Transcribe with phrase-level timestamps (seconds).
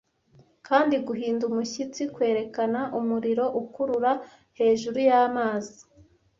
[0.67, 4.13] kandi guhinda umushyitsi kwerekana umuriro ukurura
[4.59, 5.79] hejuru y'amazi